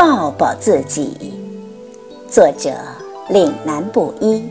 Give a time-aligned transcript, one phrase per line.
[0.00, 1.34] 抱抱自己。
[2.26, 2.70] 作者：
[3.28, 4.42] 岭南布衣。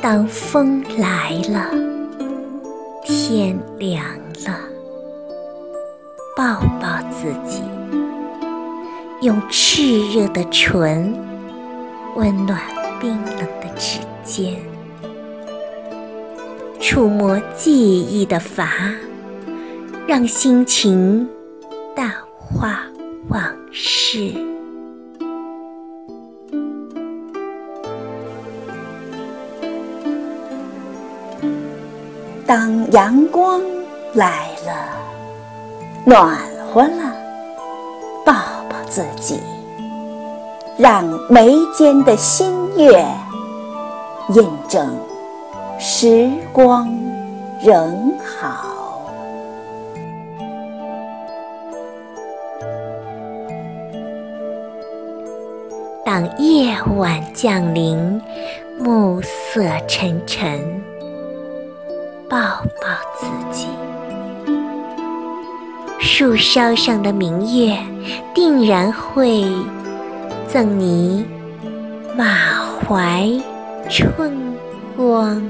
[0.00, 1.70] 当风来了，
[3.04, 4.02] 天凉
[4.46, 4.58] 了，
[6.34, 7.62] 抱抱自己，
[9.20, 11.14] 用炽热的唇
[12.16, 12.58] 温暖
[12.98, 14.56] 冰冷的指尖，
[16.86, 18.68] 触摸记忆的阀，
[20.06, 21.26] 让心情
[21.96, 22.78] 淡化
[23.30, 24.30] 往事。
[32.44, 33.62] 当阳光
[34.12, 34.72] 来了，
[36.04, 36.36] 暖
[36.70, 37.16] 和了，
[38.26, 38.34] 抱
[38.68, 39.40] 抱自己，
[40.78, 43.02] 让眉间的新月
[44.34, 44.94] 印证
[45.86, 46.88] 时光
[47.62, 49.12] 仍好。
[56.02, 58.18] 当夜晚降临，
[58.78, 60.58] 暮色沉沉。
[62.30, 62.38] 抱
[62.80, 63.66] 抱自己，
[66.00, 67.76] 树梢上的明月
[68.34, 69.44] 定然会
[70.48, 71.26] 赠你
[72.16, 72.26] 满
[72.88, 73.30] 怀
[73.90, 74.32] 春
[74.96, 75.46] 光。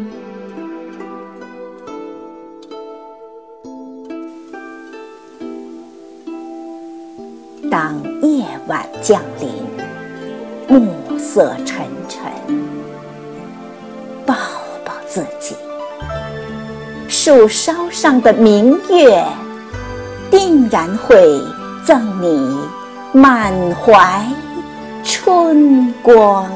[7.70, 9.50] 当夜晚降临，
[10.68, 12.22] 暮色沉沉，
[14.26, 14.34] 抱
[14.84, 15.56] 抱自己。
[17.08, 19.24] 树梢上的明月，
[20.30, 21.40] 定然会
[21.84, 22.58] 赠你
[23.12, 24.24] 满怀
[25.02, 26.53] 春光。